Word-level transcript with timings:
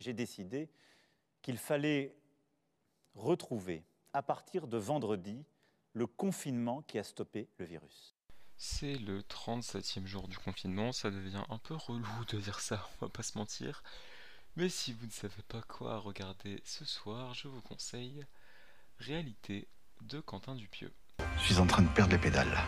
j'ai 0.00 0.12
décidé 0.12 0.68
qu'il 1.42 1.58
fallait 1.58 2.16
retrouver, 3.14 3.84
à 4.12 4.22
partir 4.22 4.66
de 4.66 4.76
vendredi, 4.76 5.44
le 5.92 6.06
confinement 6.06 6.82
qui 6.82 6.98
a 6.98 7.04
stoppé 7.04 7.48
le 7.58 7.64
virus. 7.64 8.16
C'est 8.56 8.94
le 8.94 9.22
37e 9.22 10.06
jour 10.06 10.28
du 10.28 10.36
confinement, 10.36 10.92
ça 10.92 11.10
devient 11.10 11.44
un 11.48 11.58
peu 11.58 11.74
relou 11.74 12.24
de 12.28 12.38
dire 12.38 12.60
ça, 12.60 12.88
on 13.00 13.06
va 13.06 13.10
pas 13.10 13.22
se 13.22 13.38
mentir. 13.38 13.82
Mais 14.56 14.68
si 14.68 14.92
vous 14.92 15.06
ne 15.06 15.10
savez 15.10 15.42
pas 15.48 15.62
quoi 15.62 15.98
regarder 15.98 16.60
ce 16.64 16.84
soir, 16.84 17.34
je 17.34 17.48
vous 17.48 17.62
conseille 17.62 18.24
Réalité 18.98 19.66
de 20.02 20.20
Quentin 20.20 20.54
Dupieux. 20.54 20.92
Je 21.38 21.44
suis 21.44 21.58
en 21.58 21.66
train 21.66 21.82
de 21.82 21.88
perdre 21.88 22.12
les 22.12 22.18
pédales. 22.18 22.58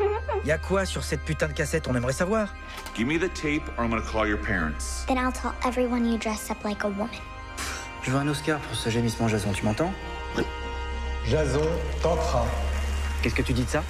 Y 0.44 0.50
a 0.52 0.58
quoi 0.58 0.84
sur 0.86 1.04
cette 1.04 1.20
putain 1.22 1.48
de 1.48 1.52
cassette 1.52 1.86
On 1.88 1.94
aimerait 1.94 2.12
savoir? 2.12 2.54
Give 2.96 3.06
me 3.06 3.18
the 3.18 3.32
tape 3.34 3.62
or 3.76 3.84
I'm 3.84 3.90
gonna 3.90 4.02
call 4.02 4.26
your 4.26 4.38
parents. 4.38 5.04
Then 5.06 5.18
I'll 5.18 5.32
tell 5.32 5.52
everyone 5.66 6.04
you 6.10 6.18
dress 6.18 6.50
up 6.50 6.64
like 6.64 6.84
a 6.84 6.88
woman. 6.88 7.10
Je 8.02 8.10
veux 8.10 8.18
un 8.18 8.28
Oscar 8.28 8.58
pour 8.60 8.74
ce 8.76 8.88
gémissement 8.88 9.28
Jason, 9.28 9.52
tu 9.52 9.64
m'entends? 9.64 9.92
Jason, 11.26 11.60
t'entrain. 12.02 12.46
Qu'est-ce 13.22 13.34
que 13.34 13.42
tu 13.42 13.52
dis 13.52 13.64
de 13.64 13.68
ça? 13.68 13.84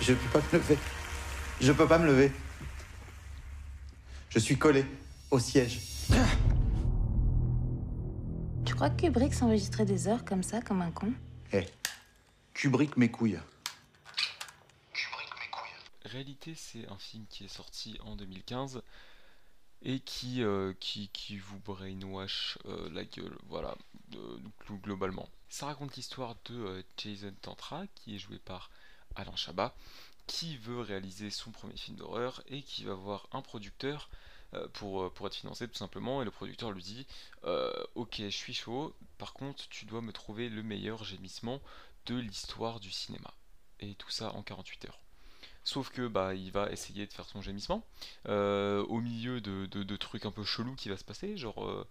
Je 0.00 0.14
peux 0.14 0.28
pas 0.40 0.40
me 0.52 0.58
lever. 0.58 0.78
Je 1.60 1.72
peux 1.72 1.86
pas 1.86 1.98
me 1.98 2.06
lever. 2.06 2.32
Je 4.30 4.38
suis 4.38 4.56
collé 4.56 4.84
au 5.30 5.38
siège. 5.38 5.80
Tu 8.64 8.74
crois 8.74 8.90
que 8.90 9.02
Kubrick 9.02 9.34
s'enregistrait 9.34 9.84
des 9.84 10.08
heures 10.08 10.24
comme 10.24 10.42
ça, 10.42 10.60
comme 10.60 10.82
un 10.82 10.90
con? 10.90 11.12
Eh, 11.52 11.66
Kubrick 12.54 12.96
mes 12.96 13.10
couilles. 13.10 13.38
Réalité, 16.16 16.54
c'est 16.54 16.88
un 16.88 16.96
film 16.96 17.26
qui 17.28 17.44
est 17.44 17.48
sorti 17.48 17.98
en 18.02 18.16
2015 18.16 18.82
et 19.82 20.00
qui, 20.00 20.42
euh, 20.42 20.72
qui, 20.80 21.08
qui 21.10 21.36
vous 21.36 21.58
brainwash 21.60 22.56
euh, 22.64 22.88
la 22.90 23.04
gueule, 23.04 23.36
voilà, 23.48 23.76
glo- 24.10 24.80
globalement. 24.80 25.28
Ça 25.50 25.66
raconte 25.66 25.94
l'histoire 25.96 26.34
de 26.46 26.54
euh, 26.54 26.82
Jason 26.96 27.34
Tantra, 27.42 27.86
qui 27.94 28.16
est 28.16 28.18
joué 28.18 28.38
par 28.38 28.70
Alain 29.14 29.36
Chabat, 29.36 29.76
qui 30.26 30.56
veut 30.56 30.80
réaliser 30.80 31.28
son 31.30 31.50
premier 31.50 31.76
film 31.76 31.98
d'horreur 31.98 32.42
et 32.48 32.62
qui 32.62 32.84
va 32.84 32.94
voir 32.94 33.28
un 33.32 33.42
producteur 33.42 34.08
pour, 34.72 35.12
pour 35.12 35.26
être 35.26 35.34
financé 35.34 35.68
tout 35.68 35.74
simplement, 35.74 36.22
et 36.22 36.24
le 36.24 36.30
producteur 36.30 36.70
lui 36.72 36.82
dit 36.82 37.06
Ok, 37.94 38.16
je 38.20 38.28
suis 38.30 38.54
chaud, 38.54 38.94
par 39.18 39.34
contre, 39.34 39.68
tu 39.68 39.84
dois 39.84 40.00
me 40.00 40.12
trouver 40.12 40.48
le 40.48 40.62
meilleur 40.62 41.04
gémissement 41.04 41.60
de 42.06 42.14
l'histoire 42.14 42.80
du 42.80 42.90
cinéma. 42.90 43.34
Et 43.80 43.94
tout 43.96 44.10
ça 44.10 44.32
en 44.32 44.42
48 44.42 44.86
heures. 44.86 44.98
Sauf 45.66 45.90
que 45.90 46.06
bah 46.08 46.34
il 46.34 46.52
va 46.52 46.70
essayer 46.70 47.06
de 47.08 47.12
faire 47.12 47.26
son 47.28 47.42
gémissement 47.42 47.84
euh, 48.28 48.84
au 48.84 49.00
milieu 49.00 49.40
de, 49.40 49.66
de- 49.66 49.96
trucs 49.96 50.24
un 50.24 50.30
peu 50.30 50.44
chelous 50.44 50.76
qui 50.76 50.88
va 50.88 50.96
se 50.96 51.04
passer, 51.04 51.36
genre 51.36 51.64
euh, 51.66 51.86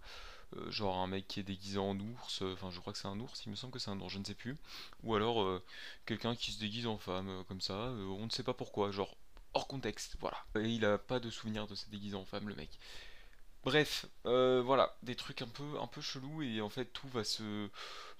euh, 0.56 0.70
genre 0.70 0.98
un 0.98 1.08
mec 1.08 1.28
qui 1.28 1.40
est 1.40 1.44
déguisé 1.44 1.78
en 1.78 1.98
ours, 2.00 2.42
enfin 2.42 2.70
je 2.70 2.80
crois 2.80 2.92
que 2.92 2.98
c'est 3.00 3.08
un 3.08 3.20
ours, 3.20 3.42
il 3.46 3.50
me 3.50 3.56
semble 3.56 3.72
que 3.72 3.78
c'est 3.80 3.90
un 3.90 4.00
ours, 4.00 4.12
je 4.12 4.18
ne 4.18 4.24
sais 4.24 4.34
plus, 4.34 4.56
ou 5.04 5.14
alors 5.14 5.60
quelqu'un 6.06 6.36
qui 6.36 6.52
se 6.52 6.60
déguise 6.60 6.86
en 6.86 6.98
femme 6.98 7.44
comme 7.48 7.60
ça, 7.62 7.74
on 8.18 8.26
ne 8.26 8.30
sait 8.30 8.44
pas 8.44 8.54
pourquoi, 8.54 8.92
genre 8.92 9.16
hors 9.54 9.68
contexte, 9.68 10.16
voilà. 10.20 10.38
Et 10.56 10.68
il 10.70 10.84
a 10.86 10.98
pas 10.98 11.20
de 11.20 11.30
souvenir 11.30 11.66
de 11.66 11.74
se 11.74 11.88
déguiser 11.90 12.16
en 12.16 12.26
femme 12.26 12.48
le 12.48 12.54
mec. 12.56 12.78
Bref, 13.64 14.06
voilà, 14.24 14.96
des 15.02 15.16
trucs 15.16 15.42
un 15.42 15.48
peu 15.48 15.64
un 15.80 15.88
peu 15.88 16.00
chelous 16.00 16.42
et 16.42 16.60
en 16.60 16.70
fait 16.70 16.86
tout 16.92 17.08
va 17.08 17.24
se 17.24 17.68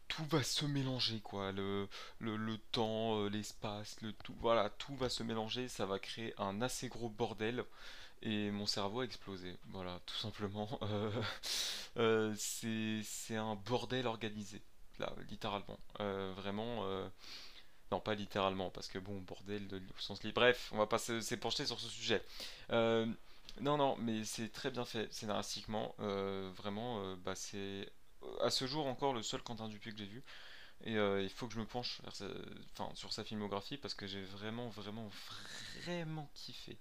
tout 0.08 0.24
va 0.26 0.42
se 0.42 0.64
mélanger 0.66 1.20
quoi, 1.20 1.52
le 1.52 1.88
le, 2.20 2.36
le 2.36 2.58
temps, 2.72 3.20
euh, 3.20 3.28
l'espace, 3.28 3.96
le 4.02 4.12
tout, 4.12 4.34
voilà, 4.40 4.70
tout 4.70 4.94
va 4.96 5.08
se 5.08 5.22
mélanger, 5.22 5.68
ça 5.68 5.86
va 5.86 5.98
créer 5.98 6.34
un 6.38 6.62
assez 6.62 6.88
gros 6.88 7.08
bordel 7.08 7.64
et 8.22 8.50
mon 8.50 8.66
cerveau 8.66 9.00
a 9.00 9.04
explosé, 9.04 9.56
voilà, 9.70 10.00
tout 10.06 10.16
simplement. 10.16 10.68
Euh, 11.98 12.34
euh, 12.38 13.02
c'est 13.04 13.36
un 13.36 13.54
bordel 13.56 14.06
organisé, 14.06 14.60
là, 14.98 15.12
littéralement, 15.30 15.78
vraiment. 15.98 16.84
Non, 17.92 18.00
pas 18.00 18.14
littéralement, 18.14 18.70
parce 18.70 18.88
que 18.88 18.98
bon, 18.98 19.20
bordel 19.20 19.66
de, 19.68 19.78
au 19.78 20.00
sens 20.00 20.22
libre. 20.24 20.40
Bref, 20.40 20.70
on 20.72 20.78
va 20.78 20.86
pas 20.86 20.98
s'épancher 20.98 21.66
sur 21.66 21.80
ce 21.80 21.88
sujet. 21.88 22.22
Non, 23.60 23.76
non, 23.78 23.96
mais 23.98 24.24
c'est 24.24 24.50
très 24.50 24.70
bien 24.70 24.84
fait 24.84 25.12
scénaristiquement. 25.12 25.94
vraiment, 25.98 27.16
bah, 27.18 27.34
c'est 27.34 27.88
à 28.42 28.50
ce 28.50 28.66
jour 28.66 28.86
encore 28.86 29.14
le 29.14 29.22
seul 29.22 29.42
Quentin 29.42 29.68
Dupieux 29.68 29.92
que 29.92 29.98
j'ai 29.98 30.06
vu. 30.06 30.22
Et 30.84 30.96
euh, 30.98 31.22
il 31.22 31.30
faut 31.30 31.48
que 31.48 31.54
je 31.54 31.60
me 31.60 31.66
penche 31.66 32.00
sur 32.94 33.12
sa 33.12 33.24
filmographie 33.24 33.76
parce 33.78 33.94
que 33.94 34.06
j'ai 34.06 34.22
vraiment, 34.24 34.68
vraiment, 34.68 35.10
vraiment 35.84 36.30
kiffé. 36.34 36.78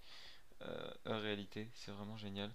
Euh, 0.64 0.92
en 1.08 1.20
réalité, 1.20 1.70
c'est 1.76 1.92
vraiment 1.92 2.18
génial. 2.18 2.52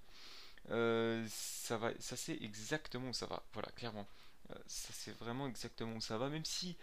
Euh, 0.70 1.26
ça 1.30 1.78
va, 1.78 1.92
ça 2.00 2.16
sait 2.16 2.38
exactement 2.42 3.10
où 3.10 3.14
ça 3.14 3.26
va. 3.26 3.42
Voilà, 3.54 3.70
clairement. 3.72 4.06
Euh, 4.52 4.56
ça 4.66 4.92
sait 4.92 5.12
vraiment 5.12 5.48
exactement 5.48 5.94
où 5.97 6.00
ça 6.00 6.18
va, 6.18 6.28
même 6.28 6.44
si 6.44 6.76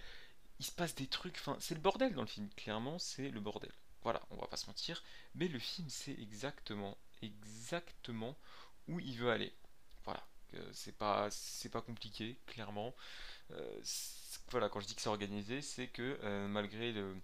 il 0.59 0.65
se 0.65 0.71
passe 0.71 0.95
des 0.95 1.07
trucs. 1.07 1.37
Enfin, 1.37 1.57
c'est 1.59 1.75
le 1.75 1.81
bordel 1.81 2.13
dans 2.13 2.21
le 2.21 2.27
film. 2.27 2.49
Clairement, 2.57 2.99
c'est 2.99 3.29
le 3.29 3.39
bordel. 3.39 3.71
Voilà, 4.03 4.21
on 4.31 4.37
va 4.37 4.47
pas 4.47 4.57
se 4.57 4.67
mentir. 4.67 5.03
Mais 5.35 5.47
le 5.47 5.59
film 5.59 5.89
sait 5.89 6.15
exactement, 6.21 6.97
exactement 7.21 8.35
où 8.87 8.99
il 8.99 9.17
veut 9.17 9.31
aller. 9.31 9.53
Voilà, 10.05 10.23
Euh, 10.23 10.36
c'est 10.73 10.97
pas, 10.97 11.29
c'est 11.31 11.69
pas 11.69 11.81
compliqué, 11.81 12.37
clairement. 12.47 12.95
Euh, 13.51 13.81
voilà, 14.51 14.69
quand 14.69 14.79
je 14.79 14.87
dis 14.87 14.95
que 14.95 15.01
c'est 15.01 15.09
organisé, 15.09 15.61
c'est 15.61 15.87
que 15.87 16.19
euh, 16.23 16.47
malgré 16.47 16.91
le- 16.91 17.15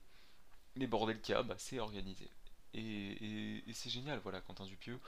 les 0.75 0.87
bordels 0.87 1.21
qu'il 1.21 1.33
y 1.35 1.37
a, 1.37 1.43
bah, 1.43 1.55
c'est 1.57 1.79
organisé. 1.79 2.29
Et, 2.73 3.63
c'est 3.73 3.89
génial, 3.89 4.19
voilà, 4.23 4.41
Quentin 4.41 4.65
Dupieux, 4.65 4.99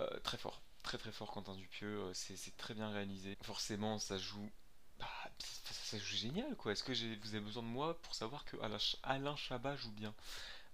euh, 0.00 0.20
très 0.24 0.38
fort, 0.38 0.62
très 0.82 0.98
très 0.98 1.12
fort 1.12 1.32
Quentin 1.32 1.54
Dupieux, 1.56 1.98
euh, 2.04 2.14
c'est 2.14 2.56
très 2.58 2.74
bien 2.74 2.90
réalisé. 2.92 3.36
Forcément, 3.42 3.98
ça 3.98 4.18
joue, 4.18 4.50
bah, 4.98 5.06
ça, 5.38 5.98
joue 5.98 6.16
génial, 6.16 6.56
quoi. 6.56 6.72
Est-ce 6.72 6.84
que 6.84 6.92
vous 6.92 7.34
avez 7.34 7.40
besoin 7.40 7.62
de 7.62 7.68
moi 7.68 8.00
pour 8.02 8.14
savoir 8.14 8.44
que 8.46 8.56
Alain, 8.58 8.78
Ch- 8.78 8.96
Alain 9.04 9.36
Chabat 9.36 9.76
joue 9.76 9.92
bien? 9.92 10.14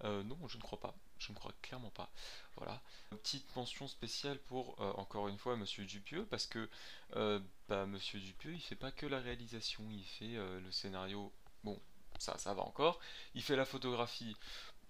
Euh, 0.04 0.22
Non, 0.24 0.38
je 0.48 0.56
ne 0.56 0.62
crois 0.62 0.80
pas, 0.80 0.94
je 1.18 1.32
ne 1.32 1.36
crois 1.36 1.52
clairement 1.62 1.90
pas. 1.90 2.10
Voilà. 2.56 2.82
Petite 3.22 3.54
mention 3.56 3.86
spéciale 3.88 4.38
pour, 4.38 4.76
euh, 4.81 4.92
encore 4.97 5.28
une 5.28 5.38
fois, 5.38 5.56
Monsieur 5.56 5.84
Dupieux, 5.84 6.26
parce 6.31 6.47
que 6.47 6.69
euh, 7.16 7.38
bah, 7.69 7.86
Monsieur 7.86 8.19
Dupieux, 8.20 8.53
il 8.54 8.60
fait 8.60 8.76
pas 8.76 8.91
que 8.92 9.06
la 9.06 9.20
réalisation, 9.20 9.84
il 9.91 10.04
fait 10.04 10.36
euh, 10.36 10.60
le 10.60 10.70
scénario, 10.72 11.32
bon, 11.64 11.78
ça, 12.19 12.38
ça 12.38 12.54
va 12.54 12.62
encore, 12.62 12.98
il 13.34 13.42
fait 13.42 13.56
la 13.56 13.64
photographie, 13.66 14.36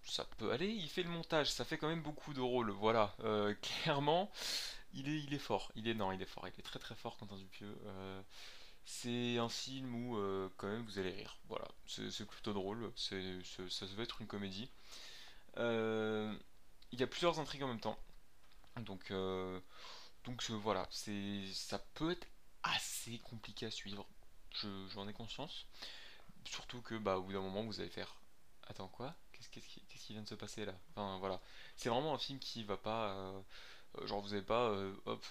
ça 0.04 0.24
peut 0.38 0.52
aller, 0.52 0.68
il 0.68 0.88
fait 0.88 1.02
le 1.04 1.10
montage, 1.10 1.50
ça 1.52 1.64
fait 1.64 1.78
quand 1.78 1.88
même 1.88 2.02
beaucoup 2.02 2.34
de 2.34 2.41
rôles, 2.41 2.70
voilà, 2.70 3.14
Euh, 3.24 3.54
clairement, 3.84 4.30
il 4.94 5.08
est, 5.08 5.20
il 5.20 5.34
est 5.34 5.38
fort, 5.38 5.72
il 5.76 5.88
est, 5.88 5.94
non, 5.94 6.12
il 6.12 6.22
est 6.22 6.26
fort, 6.26 6.48
il 6.48 6.58
est 6.58 6.62
très 6.64 6.78
très 6.80 6.97
fort, 6.97 7.16
Quentin 7.18 7.36
Dupieux, 7.38 7.76
c'est 8.84 9.38
un 9.38 9.48
film 9.48 9.94
où, 9.94 10.16
quand 10.56 10.68
même, 10.68 10.82
vous 10.84 10.98
allez 10.98 11.10
rire, 11.12 11.38
voilà, 11.48 11.68
c'est 11.86 12.26
plutôt 12.26 12.52
drôle, 12.52 12.92
c'est- 12.97 13.42
ça 13.68 13.86
se 13.86 13.94
veut 13.94 14.02
être 14.02 14.20
une 14.20 14.26
comédie. 14.26 14.70
Il 16.92 17.00
y 17.00 17.02
a 17.02 17.06
plusieurs 17.06 17.38
intrigues 17.41 17.62
en 17.64 17.68
même 17.68 17.80
temps, 17.80 17.98
donc, 18.80 19.10
euh, 19.10 19.60
donc 20.24 20.42
voilà, 20.50 20.86
c'est, 20.91 21.46
ça 21.52 21.78
peut 21.94 22.12
être 22.12 22.26
assez 22.62 23.18
compliqué 23.20 23.66
à 23.66 23.70
suivre, 23.70 24.06
je- 24.52 24.88
j'en 24.94 25.08
ai 25.08 25.12
conscience. 25.12 25.66
Surtout 26.44 26.80
que 26.82 26.96
bah 26.96 27.18
au 27.18 27.22
bout 27.22 27.32
d'un 27.32 27.41
moment 27.41 27.62
vous 27.64 27.80
allez 27.80 27.91
faire 27.91 28.16
Attends 28.68 28.88
quoi? 28.88 29.14
Qu'est-ce 29.32 29.48
qui, 29.48 30.12
vient 30.12 30.22
de 30.22 30.28
se 30.28 30.34
passer 30.34 30.64
là? 30.64 30.74
Enfin 30.91 31.18
voilà. 31.18 31.41
C'est 31.76 31.88
vraiment 31.88 32.14
un 32.14 32.18
film 32.18 32.38
qui 32.38 32.62
va 32.64 32.76
pas 32.76 33.10
euh, 33.10 33.41
euh, 33.98 34.06
genre 34.06 34.20
vous 34.20 34.32
avez 34.32 34.42
pas 34.42 34.72
hop 35.06 35.24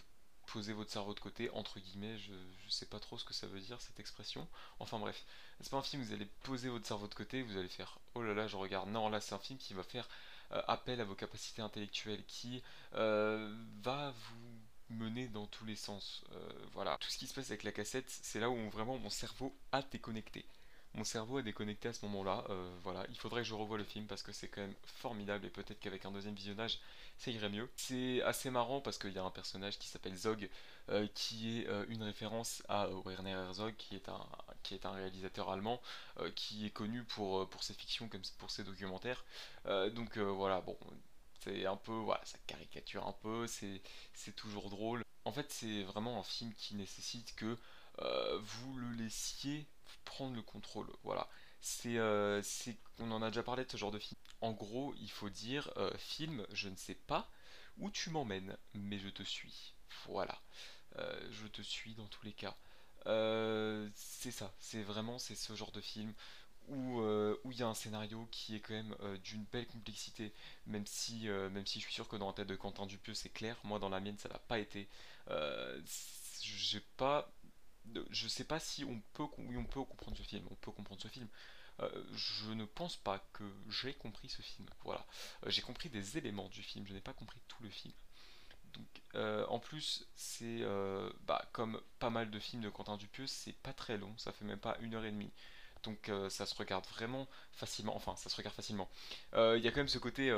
poser 0.48 0.74
votre 0.74 0.92
cerveau 0.92 1.14
de 1.14 1.20
côté 1.20 1.50
entre 1.52 1.80
guillemets, 1.80 2.18
je, 2.18 2.34
je 2.66 2.70
sais 2.70 2.88
pas 2.88 3.00
trop 3.00 3.18
ce 3.18 3.24
que 3.26 3.34
ça 3.34 3.48
veut 3.48 3.60
dire 3.60 3.80
cette 3.82 4.00
expression. 4.00 4.48
Enfin 4.80 5.00
bref, 5.00 5.24
c'est 5.62 5.70
pas 5.70 5.78
un 5.78 5.84
film 5.84 6.02
où 6.02 6.06
vous 6.06 6.14
allez 6.14 6.26
poser 6.44 6.70
votre 6.70 6.86
cerveau 6.88 7.08
de 7.08 7.14
côté, 7.14 7.44
vous 7.44 7.58
allez 7.58 7.70
faire 7.70 8.00
oh 8.16 8.24
là 8.24 8.34
là 8.34 8.48
je 8.48 8.58
regarde. 8.58 8.90
Non 8.90 9.10
là 9.10 9.22
c'est 9.22 9.36
un 9.36 9.40
film 9.40 9.60
qui 9.60 9.74
va 9.74 9.84
faire 9.84 10.08
appel 10.52 11.02
à 11.02 11.04
vos 11.04 11.16
capacités 11.16 11.62
intellectuelles, 11.62 12.24
qui 12.28 12.62
euh, 12.96 13.54
va 13.82 14.12
vous 14.12 14.96
mener 14.96 15.28
dans 15.28 15.46
tous 15.48 15.66
les 15.66 15.76
sens. 15.76 16.24
Euh, 16.32 16.50
voilà. 16.74 16.98
Tout 17.00 17.10
ce 17.10 17.18
qui 17.18 17.28
se 17.28 17.34
passe 17.34 17.50
avec 17.50 17.64
la 17.64 17.72
cassette, 17.72 18.10
c'est 18.10 18.40
là 18.40 18.50
où 18.50 18.70
vraiment 18.70 18.98
mon 18.98 19.10
cerveau 19.10 19.56
a 19.72 19.82
déconnecté. 19.82 20.46
Mon 20.96 21.04
cerveau 21.04 21.38
a 21.38 21.42
déconnecté 21.42 21.88
à 21.90 21.94
ce 21.94 22.06
moment-là. 22.06 22.44
euh, 22.50 22.78
voilà, 22.84 23.06
il 23.10 23.18
faudrait 23.18 23.42
que 23.42 23.48
je 23.48 23.54
revoie 23.54 23.78
le 23.78 23.84
film 23.84 24.06
parce 24.08 24.24
que 24.24 24.32
c'est 24.32 24.48
quand 24.48 24.62
même 24.62 24.76
formidable 24.86 25.46
et 25.46 25.50
peut-être 25.50 25.80
qu'avec 25.80 26.06
un 26.06 26.12
deuxième 26.12 26.34
visionnage, 26.36 26.80
ça 27.18 27.32
irait 27.32 27.50
mieux. 27.50 27.70
C'est 27.78 28.22
assez 28.24 28.50
marrant 28.50 28.82
parce 28.82 28.98
qu'il 28.98 29.14
y 29.14 29.18
a 29.20 29.24
un 29.24 29.32
personnage 29.32 29.78
qui 29.80 29.88
s'appelle 29.88 30.16
Zog, 30.16 30.50
euh, 30.90 31.08
qui 31.14 31.60
est 31.60 31.68
euh, 31.68 31.86
une 31.90 32.04
référence 32.04 32.64
à 32.70 32.90
Werner 33.06 33.32
Herzog, 33.32 33.76
qui 33.78 33.96
est 33.96 34.10
un, 34.10 34.26
qui 34.64 34.74
est 34.74 34.86
un 34.86 34.92
réalisateur 34.92 35.50
allemand, 35.50 35.82
qui 36.36 36.66
est 36.66 36.72
connu 36.72 37.04
pour, 37.04 37.48
pour 37.50 37.64
ses 37.64 37.74
fictions 37.74 38.08
comme 38.10 38.22
pour 38.38 38.52
ses 38.52 38.64
documentaires. 38.64 39.24
Donc 39.94 40.18
voilà, 40.18 40.62
bon, 40.62 40.78
c'est 41.44 41.66
un 41.66 41.78
peu, 41.78 41.94
voilà, 41.94 42.22
ça 42.26 42.38
caricature 42.48 43.08
un 43.08 43.14
peu, 43.14 43.48
c'est 43.48 43.82
toujours 44.36 44.70
drôle. 44.70 45.04
En 45.26 45.32
fait, 45.32 45.52
c'est 45.52 45.84
vraiment 45.84 46.20
un 46.20 46.24
film 46.24 46.54
qui 46.56 46.76
nécessite 46.76 47.36
que 47.36 47.58
vous 48.02 48.78
le 48.78 48.92
laissiez 48.92 49.68
prendre 50.06 50.36
le 50.36 50.42
contrôle. 50.42 50.88
Voilà. 51.04 51.28
C'est, 51.62 51.98
euh, 51.98 52.42
on 53.00 53.12
en 53.12 53.22
a 53.22 53.28
déjà 53.30 53.44
parlé 53.44 53.66
de 53.66 53.72
ce 53.72 53.78
genre 53.78 53.92
de 53.92 54.00
film. 54.00 54.20
En 54.42 54.52
gros, 54.52 54.94
il 55.00 55.12
faut 55.12 55.30
dire 55.30 55.72
euh, 55.78 55.92
film, 55.98 56.46
je 56.52 56.70
ne 56.70 56.76
sais 56.76 56.96
pas 56.96 57.30
où 57.78 57.90
tu 57.92 58.10
m'emmènes, 58.10 58.58
mais 58.74 59.00
je 59.00 59.10
te 59.10 59.24
suis. 59.24 59.74
Voilà. 60.08 60.40
je 60.98 61.48
te 61.48 61.62
suis 61.62 61.94
dans 61.96 62.08
tous 62.08 62.26
les 62.26 62.34
cas. 62.34 62.56
Euh, 63.06 63.90
c'est 63.96 64.32
ça, 64.32 64.54
c'est 64.60 64.84
vraiment 64.84 65.20
c'est 65.20 65.36
ce 65.36 65.56
genre 65.56 65.72
de 65.72 65.82
film 65.82 66.14
où 66.68 67.00
où 67.44 67.52
il 67.52 67.58
y 67.58 67.64
a 67.64 67.68
un 67.68 67.74
scénario 67.74 68.28
qui 68.32 68.56
est 68.56 68.60
quand 68.60 68.74
même 68.74 68.96
d'une 69.24 69.44
belle 69.46 69.68
complexité, 69.68 70.34
même 70.68 70.86
si 70.86 71.28
même 71.28 71.66
si 71.66 71.80
je 71.80 71.86
suis 71.86 71.94
sûr 71.94 72.08
que 72.08 72.18
dans 72.18 72.28
la 72.28 72.34
tête 72.34 72.48
de 72.48 72.56
Quentin 72.56 72.86
Dupieux 72.86 73.14
c'est 73.14 73.30
clair, 73.30 73.58
moi 73.64 73.80
dans 73.80 73.90
la 73.90 74.00
mienne 74.00 74.18
ça 74.18 74.30
n'a 74.30 74.40
pas 74.40 74.60
été. 74.60 74.88
j'ai 76.42 76.82
pas 76.98 77.32
je 78.10 78.28
sais 78.28 78.44
pas 78.44 78.60
si 78.60 78.84
on 78.84 79.02
peut, 79.14 79.26
on 79.38 79.66
peut 79.66 79.84
comprendre 79.84 80.18
ce 80.18 80.24
film. 80.24 80.46
On 80.52 80.56
peut 80.56 80.72
comprendre 80.72 81.02
ce 81.02 81.08
film. 81.08 81.28
Euh, 81.82 82.04
je 82.14 82.52
ne 82.52 82.66
pense 82.66 82.98
pas 82.98 83.20
que 83.34 83.44
j'ai 83.70 83.94
compris 83.94 84.30
ce 84.30 84.42
film. 84.42 84.68
Voilà. 84.84 85.06
Euh, 85.46 85.50
j'ai 85.50 85.62
compris 85.62 85.90
des 85.90 86.18
éléments 86.18 86.50
du 86.50 86.62
film. 86.62 86.86
Je 86.86 86.94
n'ai 86.94 87.02
pas 87.02 87.14
compris 87.14 87.42
tout 87.48 87.62
le 87.64 87.70
film. 87.70 87.94
Donc, 88.74 88.88
euh, 89.16 89.46
en 89.48 89.60
plus, 89.60 90.08
c'est 90.16 90.64
bah, 91.26 91.44
comme 91.52 91.82
pas 92.00 92.10
mal 92.10 92.30
de 92.30 92.40
films 92.40 92.62
de 92.62 92.70
Quentin 92.70 92.98
Dupieux, 92.98 93.28
c'est 93.28 93.54
pas 93.54 93.74
très 93.74 93.98
long. 93.98 94.16
Ça 94.18 94.32
fait 94.32 94.46
même 94.46 94.60
pas 94.60 94.78
une 94.82 94.94
heure 94.94 95.06
et 95.06 95.12
demie. 95.12 95.32
Donc, 95.84 96.12
ça 96.30 96.46
se 96.46 96.54
regarde 96.56 96.86
vraiment 96.88 97.28
facilement. 97.54 97.96
Enfin, 97.96 98.16
ça 98.16 98.30
se 98.30 98.36
regarde 98.36 98.56
facilement. 98.56 98.90
Il 99.34 99.60
y 99.60 99.68
a 99.68 99.72
quand 99.72 99.78
même 99.78 99.88
ce 99.88 99.98
côté 99.98 100.32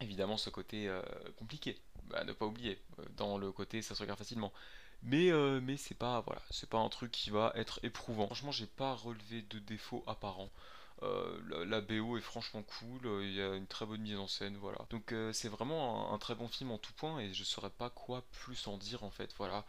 évidemment 0.00 0.36
ce 0.36 0.50
côté 0.50 0.94
compliqué, 1.36 1.80
à 2.14 2.24
ne 2.24 2.32
pas 2.32 2.44
oublier, 2.46 2.80
dans 3.16 3.38
le 3.38 3.50
côté 3.50 3.82
ça 3.82 3.94
se 3.94 4.02
regarde 4.02 4.18
facilement. 4.18 4.52
Mais, 5.02 5.30
euh, 5.30 5.60
c'est 5.76 5.96
pas 5.96 6.24
un 6.78 6.88
truc 6.88 7.10
qui 7.12 7.30
va 7.30 7.52
être 7.54 7.80
éprouvant. 7.82 8.26
Franchement, 8.26 8.52
j'ai 8.52 8.66
pas 8.66 8.94
relevé 8.94 9.42
de 9.42 9.58
défauts 9.58 10.04
apparents. 10.06 10.50
Euh, 11.02 11.64
la, 11.66 11.82
BO 11.82 12.16
est 12.16 12.22
franchement 12.22 12.62
cool, 12.62 13.06
euh, 13.06 13.22
il 13.22 13.34
y 13.34 13.42
a 13.42 13.54
une 13.54 13.66
très 13.66 13.84
bonne 13.84 14.00
mise 14.00 14.16
en 14.16 14.26
scène. 14.26 14.58
Donc 14.90 15.14
c'est 15.32 15.48
vraiment 15.48 16.12
un, 16.12 16.18
très 16.18 16.34
bon 16.34 16.48
film 16.48 16.70
en 16.70 16.78
tout 16.78 16.94
point 16.94 17.18
et 17.20 17.34
je 17.34 17.44
saurais 17.44 17.70
pas 17.70 17.90
quoi 17.90 18.24
plus 18.32 18.66
en 18.66 18.78
dire 18.78 19.04
en 19.04 19.10
fait, 19.10 19.34
voilà. 19.36 19.64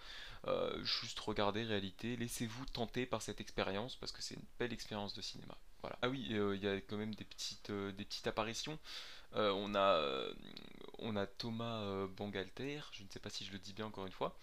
juste 0.83 1.19
regardez 1.19 1.63
réalité, 1.63 2.15
laissez-vous 2.15 2.65
tenter 2.67 3.05
par 3.05 3.21
cette 3.21 3.41
expérience 3.41 3.95
parce 3.97 4.11
que 4.13 4.21
c'est 4.21 4.35
une 4.35 4.45
belle 4.57 4.73
expérience 4.73 5.13
de 5.13 5.21
cinéma. 5.21 5.57
Ah 6.01 6.09
oui, 6.09 6.25
il 6.29 6.63
y 6.63 6.67
a 6.67 6.75
quand 6.81 6.97
même 6.97 7.15
des 7.15 7.25
petites, 7.25 7.71
apparitions. 8.25 8.79
on, 9.33 9.75
a, 9.75 10.01
on 10.99 11.15
a 11.17 11.27
Thomas 11.27 12.07
Bangalter, 12.07 12.81
je 12.93 13.03
ne 13.03 13.09
sais 13.09 13.19
pas 13.19 13.29
si 13.29 13.45
je 13.45 13.51
le 13.51 13.59
dis 13.59 13.73
bien 13.73 13.85
encore 13.85 14.05
une 14.05 14.13
fois, 14.13 14.37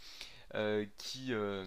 qui 0.99 1.33
euh, 1.33 1.67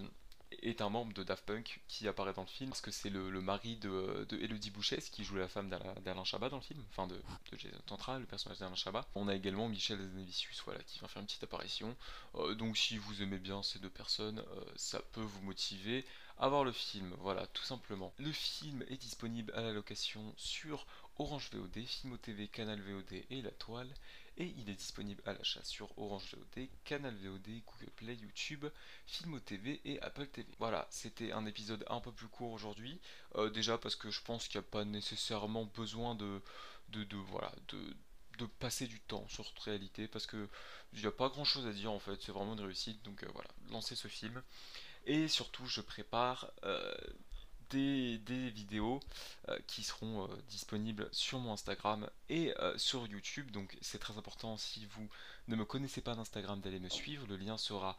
est 0.62 0.80
un 0.80 0.88
membre 0.88 1.12
de 1.12 1.22
Daft 1.22 1.44
Punk 1.44 1.80
qui 1.88 2.08
apparaît 2.08 2.32
dans 2.32 2.42
le 2.42 2.48
film 2.48 2.70
parce 2.70 2.80
que 2.80 2.90
c'est 2.90 3.10
le, 3.10 3.40
mari 3.40 3.76
de, 3.76 4.26
Elodie 4.40 4.70
Bouchès 4.70 5.10
qui 5.10 5.24
joue 5.24 5.36
la 5.36 5.48
femme 5.48 5.68
d'Alain 5.68 6.24
Chabat 6.24 6.48
dans 6.48 6.56
le 6.56 6.62
film, 6.62 6.82
enfin 6.90 7.06
de, 7.06 7.20
Jason 7.56 7.78
Tantra, 7.86 8.18
le 8.18 8.26
personnage 8.26 8.58
d'Alain 8.58 8.74
Chabat. 8.74 9.06
On 9.14 9.28
a 9.28 9.34
également 9.34 9.68
Michel 9.68 9.98
Zanavicius 9.98 10.62
voilà, 10.64 10.82
qui 10.84 10.98
vient 10.98 11.08
faire 11.08 11.20
une 11.20 11.26
petite 11.26 11.44
apparition. 11.44 11.94
Euh, 12.36 12.54
donc 12.54 12.76
si 12.76 12.98
vous 12.98 13.22
aimez 13.22 13.38
bien 13.38 13.62
ces 13.62 13.78
deux 13.78 13.90
personnes, 13.90 14.42
ça 14.76 15.00
peut 15.12 15.20
vous 15.20 15.42
motiver 15.42 16.04
à 16.40 16.48
voir 16.48 16.64
le 16.64 16.72
film, 16.72 17.14
voilà, 17.18 17.46
tout 17.48 17.64
simplement. 17.64 18.12
Le 18.18 18.30
film 18.30 18.84
est 18.88 18.96
disponible 18.96 19.52
à 19.54 19.60
la 19.60 19.72
location 19.72 20.32
sur 20.36 20.86
Orange 21.18 21.50
VOD, 21.52 21.84
Filmo 21.84 22.16
TV, 22.16 22.48
Canal 22.48 22.80
VOD 22.80 23.24
et 23.30 23.42
La 23.42 23.50
Toile 23.50 23.92
et 24.36 24.54
il 24.56 24.70
est 24.70 24.74
disponible 24.74 25.20
à 25.26 25.32
l'achat 25.32 25.62
sur 25.64 25.96
Orange 25.98 26.34
VOD, 26.34 26.68
Canal 26.84 27.14
VOD, 27.16 27.48
Google 27.66 27.90
Play, 27.96 28.14
YouTube, 28.14 28.66
Filmo 29.06 29.40
TV 29.40 29.80
et 29.84 30.00
Apple 30.00 30.26
TV. 30.28 30.48
Voilà, 30.58 30.86
c'était 30.90 31.32
un 31.32 31.44
épisode 31.46 31.84
un 31.88 32.00
peu 32.00 32.12
plus 32.12 32.28
court 32.28 32.52
aujourd'hui, 32.52 33.00
euh, 33.34 33.50
déjà 33.50 33.78
parce 33.78 33.96
que 33.96 34.10
je 34.10 34.22
pense 34.22 34.46
qu'il 34.46 34.60
n'y 34.60 34.66
a 34.66 34.70
pas 34.70 34.84
nécessairement 34.84 35.64
besoin 35.64 36.14
de 36.14 36.40
passer 38.60 38.86
du 38.86 39.00
temps 39.00 39.26
sur 39.28 39.44
cette 39.46 39.58
réalité 39.58 40.06
parce 40.06 40.26
que 40.26 40.48
il 40.92 41.00
n'y 41.00 41.06
a 41.06 41.12
pas 41.12 41.28
grand 41.28 41.44
chose 41.44 41.66
à 41.66 41.72
dire 41.72 41.90
en 41.92 41.98
fait, 41.98 42.20
c'est 42.22 42.32
vraiment 42.32 42.54
une 42.54 42.60
réussite, 42.60 43.02
donc 43.04 43.22
euh, 43.24 43.28
voilà, 43.32 43.50
lancez 43.70 43.96
ce 43.96 44.08
film. 44.08 44.40
Et 45.06 45.28
surtout, 45.28 45.66
je 45.66 45.80
prépare 45.80 46.50
euh, 46.64 46.94
des, 47.70 48.50
vidéos 48.50 49.00
euh, 49.48 49.58
qui 49.66 49.82
seront 49.82 50.24
euh, 50.24 50.28
disponibles 50.48 51.08
sur 51.12 51.38
mon 51.38 51.52
Instagram 51.52 52.08
et 52.28 52.54
euh, 52.58 52.76
sur 52.78 53.06
YouTube. 53.06 53.50
Donc 53.50 53.76
c'est 53.80 53.98
très 53.98 54.16
important 54.18 54.56
si 54.56 54.86
vous 54.86 55.08
ne 55.48 55.56
me 55.56 55.64
connaissez 55.64 56.00
pas 56.00 56.14
d'Instagram 56.14 56.60
d'aller 56.60 56.80
me 56.80 56.88
suivre. 56.88 57.26
Le 57.26 57.36
lien 57.36 57.58
sera 57.58 57.96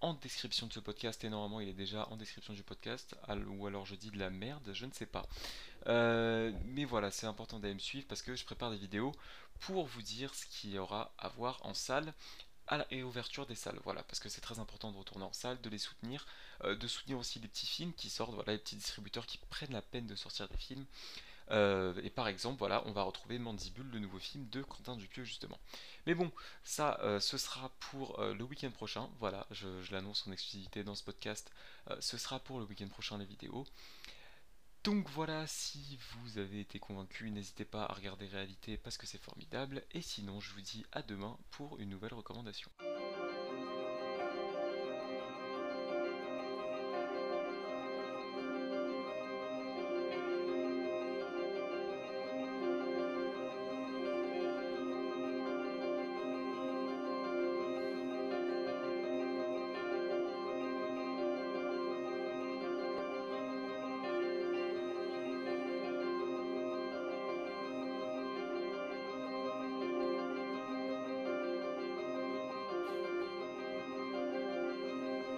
en 0.00 0.14
description 0.14 0.66
de 0.66 0.72
ce 0.72 0.80
podcast 0.80 1.22
et 1.22 1.28
normalement 1.28 1.60
il 1.60 1.68
est 1.68 1.74
déjà 1.74 2.08
en 2.08 2.16
description 2.16 2.54
du 2.54 2.64
podcast 2.64 3.14
ou 3.46 3.68
alors 3.68 3.86
je 3.86 3.94
dis 3.94 4.10
de 4.10 4.18
la 4.18 4.30
merde, 4.30 4.68
je 4.72 4.84
ne 4.84 4.90
sais 4.90 5.06
pas. 5.06 5.28
mais 5.86 6.84
voilà, 6.84 7.12
c'est 7.12 7.26
important 7.26 7.60
d'aller 7.60 7.74
me 7.74 7.78
suivre 7.78 8.06
parce 8.08 8.20
que 8.20 8.34
je 8.34 8.44
prépare 8.44 8.72
des 8.72 8.78
vidéos 8.78 9.12
pour 9.60 9.86
vous 9.86 10.02
dire 10.02 10.34
ce 10.34 10.44
qu'il 10.46 10.70
y 10.70 10.78
aura 10.78 11.12
à 11.18 11.28
voir 11.28 11.60
en 11.62 11.72
salle 11.72 12.12
et 12.90 13.02
ouverture 13.02 13.46
des 13.46 13.54
salles, 13.54 13.78
voilà, 13.84 14.02
parce 14.04 14.20
que 14.20 14.28
c'est 14.28 14.40
très 14.40 14.58
important 14.58 14.92
de 14.92 14.96
retourner 14.96 15.24
en 15.24 15.32
salle, 15.32 15.60
de 15.60 15.68
les 15.68 15.78
soutenir, 15.78 16.26
euh, 16.64 16.74
de 16.74 16.86
soutenir 16.86 17.18
aussi 17.18 17.38
les 17.38 17.48
petits 17.48 17.66
films 17.66 17.92
qui 17.92 18.08
sortent, 18.08 18.34
voilà, 18.34 18.52
les 18.52 18.58
petits 18.58 18.76
distributeurs 18.76 19.26
qui 19.26 19.38
prennent 19.50 19.72
la 19.72 19.82
peine 19.82 20.06
de 20.06 20.14
sortir 20.14 20.48
des 20.48 20.56
films. 20.56 20.84
Euh, 21.50 21.92
et 22.02 22.08
par 22.08 22.28
exemple, 22.28 22.58
voilà, 22.58 22.82
on 22.86 22.92
va 22.92 23.02
retrouver 23.02 23.38
Mandibule, 23.38 23.90
le 23.90 23.98
nouveau 23.98 24.18
film 24.18 24.48
de 24.48 24.62
Quentin 24.62 24.96
Dupieux 24.96 25.24
justement. 25.24 25.58
Mais 26.06 26.14
bon, 26.14 26.30
ça, 26.64 26.98
euh, 27.02 27.20
ce 27.20 27.36
sera 27.36 27.70
pour 27.90 28.22
le 28.22 28.44
week-end 28.44 28.70
prochain. 28.70 29.08
Voilà, 29.18 29.46
je, 29.50 29.82
je 29.82 29.92
l'annonce 29.92 30.26
en 30.26 30.32
exclusivité 30.32 30.84
dans 30.84 30.94
ce 30.94 31.04
podcast. 31.04 31.50
ce 32.00 32.16
sera 32.16 32.38
pour 32.38 32.58
le 32.58 32.64
week-end 32.64 32.88
prochain 32.88 33.18
les 33.18 33.26
vidéos. 33.26 33.66
Donc 34.84 35.08
voilà, 35.10 35.46
si 35.46 35.96
vous 36.10 36.38
avez 36.38 36.58
été 36.58 36.80
convaincu, 36.80 37.30
n'hésitez 37.30 37.64
pas 37.64 37.84
à 37.84 37.94
regarder 37.94 38.26
Réalité 38.26 38.76
parce 38.76 38.96
que 38.96 39.06
c'est 39.06 39.22
formidable. 39.22 39.84
Et 39.92 40.02
sinon, 40.02 40.40
je 40.40 40.52
vous 40.52 40.60
dis 40.60 40.84
à 40.90 41.02
demain 41.02 41.38
pour 41.50 41.78
une 41.78 41.90
nouvelle 41.90 42.14
recommandation. 42.14 42.70